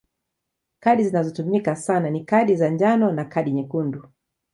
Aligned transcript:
Kadi 0.79 1.03
zinazotumika 1.03 1.75
sana 1.75 2.09
ni 2.09 2.23
kadi 2.25 2.59
ya 2.61 2.69
njano 2.69 3.11
na 3.11 3.25
kadi 3.25 3.51
nyekundu. 3.51 4.09